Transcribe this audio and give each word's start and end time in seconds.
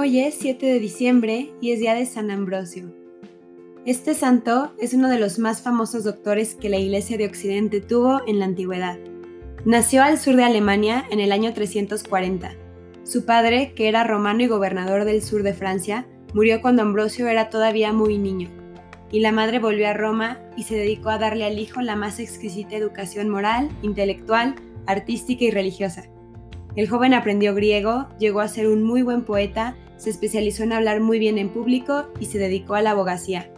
Hoy 0.00 0.20
es 0.20 0.36
7 0.38 0.64
de 0.64 0.78
diciembre 0.78 1.50
y 1.60 1.72
es 1.72 1.80
día 1.80 1.92
de 1.92 2.06
San 2.06 2.30
Ambrosio. 2.30 2.94
Este 3.84 4.14
santo 4.14 4.72
es 4.80 4.94
uno 4.94 5.08
de 5.08 5.18
los 5.18 5.40
más 5.40 5.60
famosos 5.60 6.04
doctores 6.04 6.54
que 6.54 6.68
la 6.68 6.76
Iglesia 6.76 7.18
de 7.18 7.26
Occidente 7.26 7.80
tuvo 7.80 8.20
en 8.28 8.38
la 8.38 8.44
antigüedad. 8.44 8.96
Nació 9.64 10.04
al 10.04 10.20
sur 10.20 10.36
de 10.36 10.44
Alemania 10.44 11.04
en 11.10 11.18
el 11.18 11.32
año 11.32 11.52
340. 11.52 12.52
Su 13.02 13.24
padre, 13.24 13.72
que 13.74 13.88
era 13.88 14.04
romano 14.04 14.44
y 14.44 14.46
gobernador 14.46 15.04
del 15.04 15.20
sur 15.20 15.42
de 15.42 15.52
Francia, 15.52 16.06
murió 16.32 16.62
cuando 16.62 16.82
Ambrosio 16.82 17.26
era 17.26 17.50
todavía 17.50 17.92
muy 17.92 18.18
niño, 18.18 18.50
y 19.10 19.18
la 19.18 19.32
madre 19.32 19.58
volvió 19.58 19.88
a 19.88 19.94
Roma 19.94 20.38
y 20.56 20.62
se 20.62 20.76
dedicó 20.76 21.08
a 21.08 21.18
darle 21.18 21.44
al 21.44 21.58
hijo 21.58 21.80
la 21.80 21.96
más 21.96 22.20
exquisita 22.20 22.76
educación 22.76 23.30
moral, 23.30 23.68
intelectual, 23.82 24.54
artística 24.86 25.44
y 25.44 25.50
religiosa. 25.50 26.04
El 26.76 26.88
joven 26.88 27.14
aprendió 27.14 27.52
griego, 27.52 28.06
llegó 28.20 28.38
a 28.38 28.46
ser 28.46 28.68
un 28.68 28.84
muy 28.84 29.02
buen 29.02 29.24
poeta, 29.24 29.74
se 29.98 30.10
especializó 30.10 30.62
en 30.62 30.72
hablar 30.72 31.00
muy 31.00 31.18
bien 31.18 31.36
en 31.36 31.50
público 31.50 32.06
y 32.18 32.26
se 32.26 32.38
dedicó 32.38 32.74
a 32.74 32.82
la 32.82 32.92
abogacía. 32.92 33.52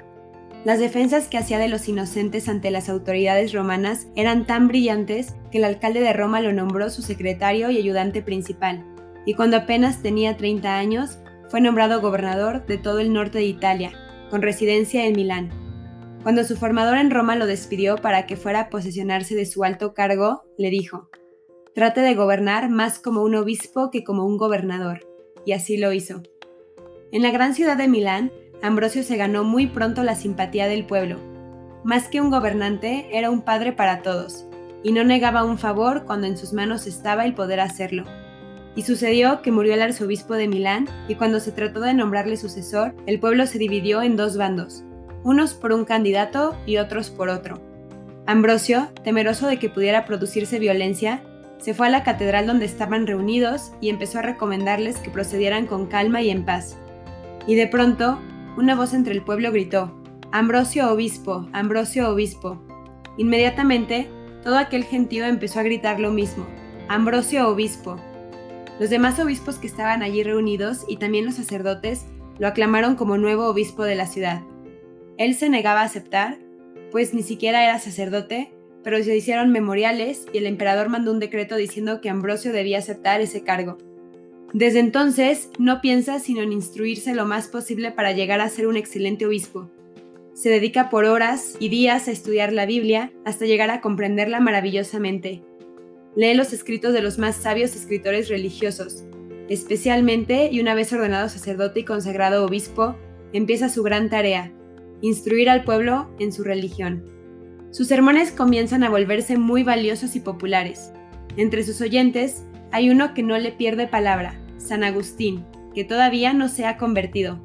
Las 0.65 0.79
defensas 0.79 1.29
que 1.29 1.39
hacía 1.39 1.59
de 1.59 1.69
los 1.69 1.89
inocentes 1.89 2.49
ante 2.49 2.71
las 2.71 2.89
autoridades 2.91 3.53
romanas 3.53 4.09
eran 4.15 4.47
tan 4.47 4.69
brillantes 4.69 5.35
que 5.51 5.59
el 5.59 5.65
alcalde 5.65 6.01
de 6.01 6.13
Roma 6.13 6.41
lo 6.41 6.53
nombró 6.53 6.91
su 6.91 7.01
secretario 7.01 7.71
y 7.71 7.79
ayudante 7.79 8.21
principal, 8.21 8.85
y 9.25 9.35
cuando 9.35 9.57
apenas 9.57 10.03
tenía 10.03 10.37
30 10.37 10.77
años, 10.77 11.19
fue 11.49 11.61
nombrado 11.61 12.01
gobernador 12.01 12.67
de 12.67 12.77
todo 12.77 13.01
el 13.01 13.13
norte 13.13 13.39
de 13.39 13.45
Italia, 13.45 13.93
con 14.29 14.43
residencia 14.43 15.07
en 15.07 15.15
Milán. 15.15 15.51
Cuando 16.23 16.45
su 16.45 16.57
formador 16.57 16.99
en 16.99 17.11
Roma 17.11 17.37
lo 17.37 17.47
despidió 17.47 17.97
para 17.97 18.27
que 18.27 18.37
fuera 18.37 18.61
a 18.61 18.69
posesionarse 18.69 19.35
de 19.35 19.47
su 19.47 19.65
alto 19.65 19.95
cargo, 19.95 20.43
le 20.59 20.69
dijo, 20.69 21.09
Trate 21.75 22.03
de 22.03 22.15
gobernar 22.15 22.69
más 22.69 22.99
como 22.99 23.23
un 23.23 23.35
obispo 23.35 23.91
que 23.91 24.05
como 24.05 24.27
un 24.27 24.37
gobernador, 24.37 25.09
y 25.47 25.53
así 25.53 25.79
lo 25.79 25.93
hizo. 25.93 26.23
En 27.13 27.23
la 27.23 27.33
gran 27.33 27.55
ciudad 27.55 27.77
de 27.77 27.89
Milán, 27.89 28.31
Ambrosio 28.63 29.03
se 29.03 29.17
ganó 29.17 29.43
muy 29.43 29.67
pronto 29.67 30.05
la 30.05 30.15
simpatía 30.15 30.69
del 30.69 30.85
pueblo. 30.85 31.19
Más 31.83 32.07
que 32.07 32.21
un 32.21 32.31
gobernante, 32.31 33.09
era 33.11 33.31
un 33.31 33.43
padre 33.43 33.73
para 33.73 34.03
todos, 34.03 34.47
y 34.85 34.93
no 34.93 35.03
negaba 35.03 35.43
un 35.43 35.59
favor 35.59 36.05
cuando 36.05 36.29
en 36.29 36.37
sus 36.37 36.53
manos 36.53 36.87
estaba 36.87 37.25
el 37.25 37.35
poder 37.35 37.59
hacerlo. 37.59 38.05
Y 38.77 38.83
sucedió 38.83 39.43
que 39.43 39.51
murió 39.51 39.75
el 39.75 39.83
arzobispo 39.83 40.35
de 40.35 40.47
Milán, 40.47 40.87
y 41.09 41.17
cuando 41.17 41.41
se 41.41 41.51
trató 41.51 41.81
de 41.81 41.95
nombrarle 41.95 42.37
sucesor, 42.37 42.95
el 43.07 43.19
pueblo 43.19 43.45
se 43.47 43.59
dividió 43.59 44.03
en 44.03 44.17
dos 44.17 44.37
bandos, 44.37 44.85
unos 45.25 45.55
por 45.55 45.73
un 45.73 45.85
candidato 45.85 46.57
y 46.65 46.77
otros 46.77 47.11
por 47.11 47.29
otro. 47.29 47.61
Ambrosio, 48.27 48.87
temeroso 49.03 49.49
de 49.49 49.59
que 49.59 49.69
pudiera 49.69 50.05
producirse 50.05 50.61
violencia, 50.61 51.25
se 51.59 51.75
fue 51.75 51.89
a 51.89 51.91
la 51.91 52.05
catedral 52.05 52.47
donde 52.47 52.67
estaban 52.67 53.09
reunidos 53.09 53.73
y 53.81 53.89
empezó 53.89 54.21
a 54.21 54.23
recomendarles 54.23 54.99
que 54.99 55.11
procedieran 55.11 55.67
con 55.67 55.87
calma 55.87 56.23
y 56.23 56.31
en 56.31 56.45
paz. 56.45 56.77
Y 57.51 57.57
de 57.57 57.67
pronto, 57.67 58.21
una 58.57 58.77
voz 58.77 58.95
entre 58.95 59.13
el 59.13 59.23
pueblo 59.23 59.51
gritó, 59.51 59.93
Ambrosio 60.31 60.93
Obispo, 60.93 61.49
Ambrosio 61.53 62.09
Obispo. 62.09 62.63
Inmediatamente, 63.17 64.07
todo 64.45 64.57
aquel 64.57 64.85
gentío 64.85 65.25
empezó 65.25 65.59
a 65.59 65.65
gritar 65.65 65.99
lo 65.99 66.13
mismo, 66.13 66.47
Ambrosio 66.87 67.49
Obispo. 67.49 67.97
Los 68.79 68.89
demás 68.89 69.19
obispos 69.19 69.57
que 69.57 69.67
estaban 69.67 70.05
allí 70.05 70.23
reunidos 70.23 70.85
y 70.87 70.99
también 70.99 71.27
los 71.27 71.35
sacerdotes 71.35 72.07
lo 72.39 72.47
aclamaron 72.47 72.95
como 72.95 73.19
nuevo 73.19 73.49
obispo 73.49 73.83
de 73.83 73.97
la 73.97 74.07
ciudad. 74.07 74.43
Él 75.19 75.35
se 75.35 75.49
negaba 75.49 75.81
a 75.81 75.87
aceptar, 75.87 76.39
pues 76.93 77.15
ni 77.15 77.25
siquiera 77.25 77.65
era 77.65 77.81
sacerdote, 77.81 78.53
pero 78.85 79.03
se 79.03 79.17
hicieron 79.17 79.51
memoriales 79.51 80.25
y 80.33 80.39
el 80.39 80.47
emperador 80.47 80.89
mandó 80.89 81.11
un 81.11 81.19
decreto 81.19 81.57
diciendo 81.57 82.01
que 82.01 82.11
Ambrosio 82.11 82.53
debía 82.53 82.79
aceptar 82.79 83.21
ese 83.21 83.43
cargo. 83.43 83.77
Desde 84.53 84.81
entonces 84.81 85.49
no 85.59 85.81
piensa 85.81 86.19
sino 86.19 86.43
en 86.43 86.53
instruirse 86.53 87.15
lo 87.15 87.25
más 87.25 87.47
posible 87.47 87.93
para 87.93 88.13
llegar 88.13 88.41
a 88.41 88.49
ser 88.49 88.67
un 88.67 88.77
excelente 88.77 89.25
obispo. 89.25 89.71
Se 90.35 90.49
dedica 90.49 90.91
por 90.91 91.05
horas 91.05 91.57
y 91.61 91.69
días 91.69 92.09
a 92.09 92.11
estudiar 92.11 92.53
la 92.53 92.67
Biblia 92.67 93.13
hasta 93.25 93.47
llegar 93.47 93.71
a 93.71 93.81
comprenderla 93.81 94.41
maravillosamente. 94.41 95.43
Lee 96.17 96.35
los 96.35 96.53
escritos 96.53 96.93
de 96.93 97.03
los 97.03 97.19
más 97.19 97.37
sabios 97.37 97.77
escritores 97.77 98.29
religiosos. 98.29 99.05
Especialmente, 99.49 100.49
y 100.51 100.61
una 100.61 100.75
vez 100.75 100.93
ordenado 100.93 101.29
sacerdote 101.29 101.81
y 101.81 101.85
consagrado 101.85 102.45
obispo, 102.45 102.97
empieza 103.33 103.69
su 103.69 103.83
gran 103.85 104.11
tarea, 104.11 104.53
instruir 105.01 105.49
al 105.49 105.63
pueblo 105.63 106.11
en 106.19 106.33
su 106.33 106.43
religión. 106.43 107.05
Sus 107.71 107.87
sermones 107.87 108.33
comienzan 108.33 108.83
a 108.83 108.91
volverse 108.91 109.39
muy 109.39 109.63
valiosos 109.63 110.17
y 110.17 110.21
populares. 110.21 110.93
Entre 111.37 111.63
sus 111.63 111.81
oyentes 111.81 112.45
hay 112.73 112.91
uno 112.91 113.15
que 113.15 113.23
no 113.23 113.39
le 113.39 113.53
pierde 113.53 113.87
palabra, 113.87 114.40
San 114.61 114.85
Agustín, 114.85 115.45
que 115.75 115.85
todavía 115.85 116.33
no 116.33 116.49
se 116.49 116.67
ha 116.67 116.77
convertido. 116.77 117.41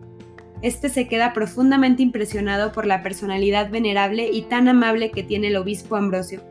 Este 0.62 0.90
se 0.90 1.08
queda 1.08 1.34
profundamente 1.34 2.04
impresionado 2.04 2.72
por 2.72 2.86
la 2.86 3.04
personalidad 3.04 3.70
venerable 3.70 4.30
y 4.32 4.44
tan 4.44 4.68
amable 4.68 5.12
que 5.12 5.24
tiene 5.24 5.48
el 5.48 5.58
obispo 5.58 5.96
Ambrosio, 5.96 6.42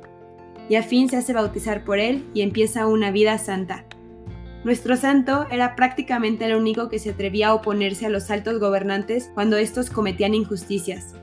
y 0.69 0.76
a 0.76 0.82
fin 0.82 1.08
se 1.08 1.16
hace 1.16 1.32
bautizar 1.32 1.84
por 1.84 1.98
él 1.98 2.25
y 2.34 2.42
empieza 2.42 2.86
una 2.86 3.10
vida 3.10 3.38
santa. 3.38 3.84
Nuestro 4.64 4.97
santo 4.97 5.47
era 5.50 5.76
prácticamente 5.76 6.47
el 6.47 6.54
único 6.54 6.88
que 6.88 6.98
se 6.98 7.10
atrevía 7.10 7.48
a 7.48 7.54
oponerse 7.54 8.06
a 8.06 8.08
los 8.08 8.31
altos 8.31 8.58
gobernantes 8.58 9.31
cuando 9.34 9.58
estos 9.58 9.91
cometían 9.91 10.34
injusticias. 10.34 11.14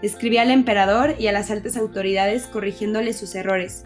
Escribía 0.00 0.42
al 0.42 0.50
emperador 0.50 1.16
y 1.18 1.26
a 1.26 1.32
las 1.32 1.50
altas 1.50 1.76
autoridades 1.76 2.46
corrigiéndole 2.46 3.12
sus 3.12 3.34
errores. 3.34 3.84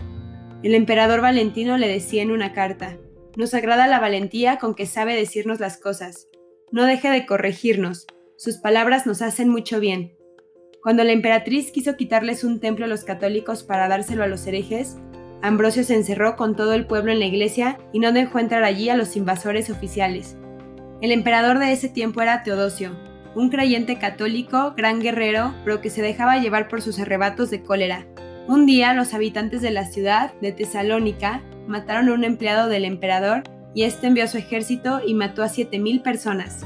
El 0.63 0.75
emperador 0.75 1.23
Valentino 1.23 1.79
le 1.79 1.89
decía 1.89 2.23
en 2.23 2.33
una 2.33 2.53
carta, 2.53 2.99
Nos 3.39 3.55
agrada 3.55 3.87
la 3.87 4.01
valentía 4.01 4.59
con 4.59 4.75
que 4.75 4.85
sabe 4.85 5.15
decirnos 5.15 5.61
las 5.61 5.79
cosas. 5.79 6.27
No 6.73 6.87
deje 6.87 7.09
de 7.09 7.25
corregirnos. 7.25 8.05
Sus 8.37 8.57
palabras 8.57 9.07
nos 9.07 9.23
hacen 9.23 9.49
mucho 9.49 9.79
bien. 9.79 10.17
Cuando 10.83 11.05
la 11.05 11.13
emperatriz 11.13 11.71
quiso 11.71 11.97
quitarles 11.97 12.43
un 12.43 12.59
templo 12.59 12.87
a 12.87 12.89
los 12.89 13.05
católicos 13.05 13.63
para 13.63 13.87
dárselo 13.87 14.25
a 14.25 14.27
los 14.27 14.45
herejes, 14.49 14.97
Ambrosio 15.41 15.85
se 15.85 15.95
encerró 15.95 16.35
con 16.35 16.57
todo 16.57 16.73
el 16.73 16.89
pueblo 16.89 17.13
en 17.13 17.21
la 17.21 17.27
iglesia 17.27 17.79
y 17.93 18.01
no 18.01 18.11
dejó 18.11 18.41
entrar 18.41 18.65
allí 18.65 18.89
a 18.89 18.97
los 18.97 19.17
invasores 19.17 19.71
oficiales. 19.71 20.37
El 21.01 21.13
emperador 21.13 21.61
de 21.61 21.71
ese 21.71 21.89
tiempo 21.89 22.21
era 22.21 22.43
Teodosio, 22.43 22.99
un 23.37 23.51
creyente 23.51 24.01
católico, 24.01 24.75
gran 24.77 25.01
guerrero, 25.01 25.55
pero 25.65 25.81
que 25.81 25.91
se 25.91 26.03
dejaba 26.03 26.39
llevar 26.39 26.67
por 26.67 26.83
sus 26.83 26.99
arrebatos 26.99 27.51
de 27.51 27.63
cólera. 27.63 28.05
Un 28.49 28.67
día 28.67 28.95
los 28.95 29.15
habitantes 29.15 29.63
de 29.63 29.71
la 29.71 29.85
ciudad 29.85 30.35
de 30.41 30.51
Tesalónica 30.51 31.45
mataron 31.69 32.09
a 32.09 32.15
un 32.15 32.25
empleado 32.25 32.69
del 32.69 32.85
emperador 32.85 33.43
y 33.75 33.85
este 33.85 34.09
envió 34.09 34.25
a 34.25 34.29
su 34.29 34.39
ejército 34.39 35.01
y 35.07 35.15
mató 35.15 35.43
a 35.43 35.49
7.000 35.49 36.03
personas. 36.03 36.65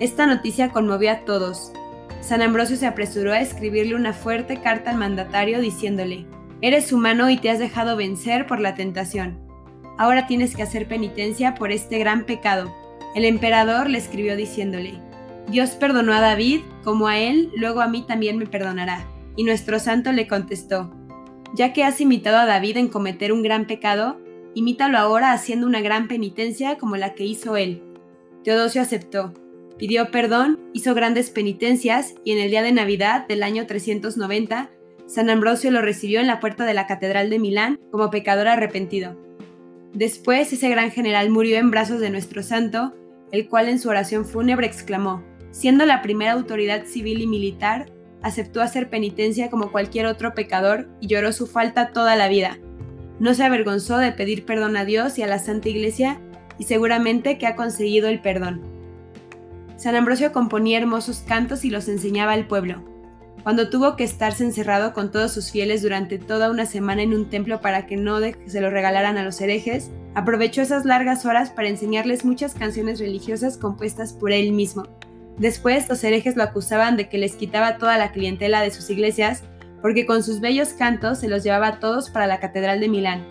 Esta 0.00 0.26
noticia 0.26 0.70
conmovió 0.70 1.12
a 1.12 1.20
todos. 1.24 1.72
San 2.20 2.42
Ambrosio 2.42 2.76
se 2.76 2.86
apresuró 2.86 3.32
a 3.32 3.40
escribirle 3.40 3.94
una 3.94 4.12
fuerte 4.12 4.60
carta 4.60 4.90
al 4.90 4.98
mandatario 4.98 5.60
diciéndole, 5.60 6.26
Eres 6.60 6.92
humano 6.92 7.30
y 7.30 7.36
te 7.36 7.50
has 7.50 7.58
dejado 7.58 7.96
vencer 7.96 8.46
por 8.46 8.60
la 8.60 8.74
tentación. 8.74 9.38
Ahora 9.98 10.26
tienes 10.26 10.56
que 10.56 10.62
hacer 10.62 10.88
penitencia 10.88 11.54
por 11.54 11.70
este 11.70 11.98
gran 11.98 12.24
pecado. 12.24 12.74
El 13.14 13.24
emperador 13.24 13.88
le 13.88 13.98
escribió 13.98 14.36
diciéndole, 14.36 14.94
Dios 15.48 15.70
perdonó 15.70 16.12
a 16.12 16.20
David, 16.20 16.62
como 16.82 17.06
a 17.06 17.18
él, 17.18 17.50
luego 17.56 17.80
a 17.80 17.88
mí 17.88 18.04
también 18.06 18.38
me 18.38 18.46
perdonará. 18.46 19.06
Y 19.36 19.44
nuestro 19.44 19.78
santo 19.78 20.10
le 20.12 20.26
contestó, 20.26 20.92
ya 21.54 21.72
que 21.72 21.84
has 21.84 22.00
imitado 22.00 22.38
a 22.38 22.46
David 22.46 22.78
en 22.78 22.88
cometer 22.88 23.32
un 23.32 23.42
gran 23.42 23.66
pecado, 23.66 24.18
imítalo 24.54 24.98
ahora 24.98 25.32
haciendo 25.32 25.66
una 25.66 25.80
gran 25.80 26.08
penitencia 26.08 26.78
como 26.78 26.96
la 26.96 27.14
que 27.14 27.24
hizo 27.24 27.56
él. 27.56 27.82
Teodosio 28.42 28.82
aceptó, 28.82 29.32
pidió 29.78 30.10
perdón, 30.10 30.60
hizo 30.72 30.94
grandes 30.94 31.30
penitencias 31.30 32.14
y 32.24 32.32
en 32.32 32.38
el 32.38 32.50
día 32.50 32.62
de 32.62 32.72
Navidad 32.72 33.26
del 33.26 33.42
año 33.42 33.66
390, 33.66 34.70
San 35.06 35.30
Ambrosio 35.30 35.70
lo 35.70 35.82
recibió 35.82 36.20
en 36.20 36.26
la 36.26 36.40
puerta 36.40 36.64
de 36.64 36.74
la 36.74 36.86
Catedral 36.86 37.30
de 37.30 37.38
Milán 37.38 37.78
como 37.90 38.10
pecador 38.10 38.48
arrepentido. 38.48 39.16
Después 39.92 40.52
ese 40.52 40.68
gran 40.68 40.90
general 40.90 41.30
murió 41.30 41.58
en 41.58 41.70
brazos 41.70 42.00
de 42.00 42.10
nuestro 42.10 42.42
santo, 42.42 42.94
el 43.32 43.48
cual 43.48 43.68
en 43.68 43.78
su 43.78 43.88
oración 43.88 44.24
fúnebre 44.24 44.66
exclamó, 44.66 45.22
Siendo 45.50 45.86
la 45.86 46.02
primera 46.02 46.32
autoridad 46.32 46.84
civil 46.84 47.22
y 47.22 47.28
militar, 47.28 47.86
aceptó 48.22 48.60
hacer 48.60 48.90
penitencia 48.90 49.50
como 49.50 49.70
cualquier 49.70 50.06
otro 50.06 50.34
pecador 50.34 50.88
y 51.00 51.06
lloró 51.06 51.32
su 51.32 51.46
falta 51.46 51.92
toda 51.92 52.16
la 52.16 52.26
vida. 52.26 52.58
No 53.24 53.32
se 53.32 53.42
avergonzó 53.42 53.96
de 53.96 54.12
pedir 54.12 54.44
perdón 54.44 54.76
a 54.76 54.84
Dios 54.84 55.16
y 55.16 55.22
a 55.22 55.26
la 55.26 55.38
Santa 55.38 55.70
Iglesia 55.70 56.20
y 56.58 56.64
seguramente 56.64 57.38
que 57.38 57.46
ha 57.46 57.56
conseguido 57.56 58.08
el 58.08 58.20
perdón. 58.20 58.60
San 59.78 59.96
Ambrosio 59.96 60.30
componía 60.30 60.76
hermosos 60.76 61.24
cantos 61.26 61.64
y 61.64 61.70
los 61.70 61.88
enseñaba 61.88 62.32
al 62.32 62.46
pueblo. 62.46 62.84
Cuando 63.42 63.70
tuvo 63.70 63.96
que 63.96 64.04
estarse 64.04 64.44
encerrado 64.44 64.92
con 64.92 65.10
todos 65.10 65.32
sus 65.32 65.50
fieles 65.50 65.80
durante 65.80 66.18
toda 66.18 66.50
una 66.50 66.66
semana 66.66 67.00
en 67.00 67.14
un 67.14 67.30
templo 67.30 67.62
para 67.62 67.86
que 67.86 67.96
no 67.96 68.18
se 68.44 68.60
lo 68.60 68.68
regalaran 68.68 69.16
a 69.16 69.24
los 69.24 69.40
herejes, 69.40 69.90
aprovechó 70.14 70.60
esas 70.60 70.84
largas 70.84 71.24
horas 71.24 71.48
para 71.48 71.68
enseñarles 71.68 72.26
muchas 72.26 72.52
canciones 72.52 73.00
religiosas 73.00 73.56
compuestas 73.56 74.12
por 74.12 74.32
él 74.32 74.52
mismo. 74.52 74.86
Después 75.38 75.88
los 75.88 76.04
herejes 76.04 76.36
lo 76.36 76.42
acusaban 76.42 76.98
de 76.98 77.08
que 77.08 77.16
les 77.16 77.36
quitaba 77.36 77.78
toda 77.78 77.96
la 77.96 78.12
clientela 78.12 78.60
de 78.60 78.70
sus 78.70 78.90
iglesias 78.90 79.44
porque 79.84 80.06
con 80.06 80.22
sus 80.22 80.40
bellos 80.40 80.70
cantos 80.70 81.18
se 81.18 81.28
los 81.28 81.44
llevaba 81.44 81.66
a 81.66 81.78
todos 81.78 82.08
para 82.08 82.26
la 82.26 82.40
Catedral 82.40 82.80
de 82.80 82.88
Milán. 82.88 83.22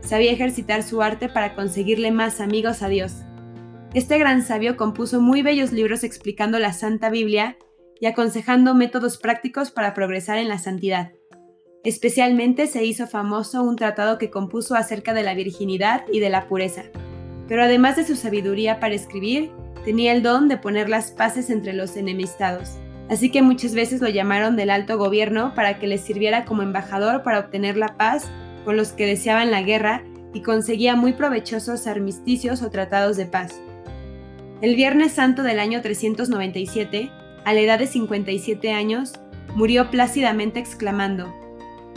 Sabía 0.00 0.32
ejercitar 0.32 0.82
su 0.82 1.00
arte 1.00 1.30
para 1.30 1.54
conseguirle 1.54 2.10
más 2.10 2.42
amigos 2.42 2.82
a 2.82 2.88
Dios. 2.88 3.22
Este 3.94 4.18
gran 4.18 4.42
sabio 4.42 4.76
compuso 4.76 5.22
muy 5.22 5.40
bellos 5.40 5.72
libros 5.72 6.04
explicando 6.04 6.58
la 6.58 6.74
Santa 6.74 7.08
Biblia 7.08 7.56
y 8.02 8.04
aconsejando 8.04 8.74
métodos 8.74 9.16
prácticos 9.16 9.70
para 9.70 9.94
progresar 9.94 10.36
en 10.36 10.48
la 10.48 10.58
santidad. 10.58 11.12
Especialmente 11.84 12.66
se 12.66 12.84
hizo 12.84 13.06
famoso 13.06 13.62
un 13.62 13.76
tratado 13.76 14.18
que 14.18 14.28
compuso 14.28 14.74
acerca 14.74 15.14
de 15.14 15.22
la 15.22 15.32
virginidad 15.32 16.04
y 16.12 16.20
de 16.20 16.28
la 16.28 16.48
pureza. 16.48 16.82
Pero 17.48 17.62
además 17.62 17.96
de 17.96 18.04
su 18.04 18.14
sabiduría 18.14 18.78
para 18.78 18.94
escribir, 18.94 19.52
tenía 19.86 20.12
el 20.12 20.22
don 20.22 20.48
de 20.48 20.58
poner 20.58 20.90
las 20.90 21.12
paces 21.12 21.48
entre 21.48 21.72
los 21.72 21.96
enemistados. 21.96 22.78
Así 23.10 23.30
que 23.30 23.42
muchas 23.42 23.74
veces 23.74 24.00
lo 24.00 24.08
llamaron 24.08 24.56
del 24.56 24.70
alto 24.70 24.96
gobierno 24.96 25.54
para 25.54 25.78
que 25.78 25.86
les 25.86 26.00
sirviera 26.00 26.44
como 26.44 26.62
embajador 26.62 27.22
para 27.22 27.40
obtener 27.40 27.76
la 27.76 27.96
paz 27.96 28.30
con 28.64 28.76
los 28.76 28.92
que 28.92 29.06
deseaban 29.06 29.50
la 29.50 29.62
guerra 29.62 30.02
y 30.32 30.40
conseguía 30.42 30.96
muy 30.96 31.12
provechosos 31.12 31.86
armisticios 31.86 32.62
o 32.62 32.70
tratados 32.70 33.16
de 33.16 33.26
paz. 33.26 33.60
El 34.62 34.74
Viernes 34.74 35.12
Santo 35.12 35.42
del 35.42 35.60
año 35.60 35.82
397, 35.82 37.10
a 37.44 37.52
la 37.52 37.60
edad 37.60 37.78
de 37.78 37.86
57 37.86 38.72
años, 38.72 39.12
murió 39.54 39.90
plácidamente 39.90 40.58
exclamando, 40.58 41.32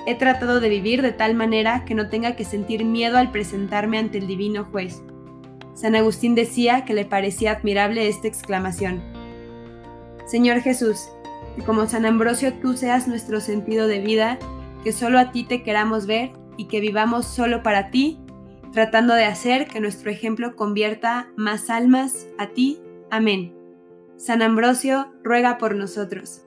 He 0.06 0.16
tratado 0.16 0.62
de 0.62 0.70
vivir 0.70 1.02
de 1.02 1.12
tal 1.12 1.36
manera 1.36 1.84
que 1.84 1.94
no 1.94 2.08
tenga 2.08 2.38
que 2.38 2.46
sentir 2.46 2.86
miedo 2.86 3.18
al 3.18 3.32
presentarme 3.32 3.98
ante 3.98 4.20
el 4.20 4.28
divino 4.28 4.64
juez. 4.64 5.02
San 5.74 5.96
Agustín 5.96 6.34
decía 6.34 6.86
que 6.86 6.94
le 6.94 7.04
parecía 7.04 7.52
admirable 7.52 8.08
esta 8.08 8.28
exclamación. 8.28 9.17
Señor 10.28 10.60
Jesús, 10.60 11.10
que 11.56 11.64
como 11.64 11.88
San 11.88 12.06
Ambrosio 12.06 12.54
tú 12.54 12.76
seas 12.76 13.08
nuestro 13.08 13.42
sentido 13.42 13.88
de 13.88 14.00
vida, 14.00 14.38
que 14.84 14.92
solo 14.92 15.20
a 15.20 15.32
ti 15.32 15.44
te 15.44 15.64
queramos 15.64 16.06
ver 16.06 16.32
y 16.58 16.66
que 16.66 16.82
vivamos 16.82 17.26
solo 17.26 17.64
para 17.64 17.90
ti, 17.90 18.20
tratando 18.74 19.14
de 19.14 19.26
hacer 19.26 19.68
que 19.68 19.80
nuestro 19.80 20.12
ejemplo 20.12 20.56
convierta 20.56 21.32
más 21.36 21.70
almas 21.70 22.28
a 22.38 22.48
ti. 22.48 22.80
Amén. 23.10 23.56
San 24.18 24.42
Ambrosio 24.42 25.14
ruega 25.24 25.58
por 25.58 25.76
nosotros. 25.76 26.47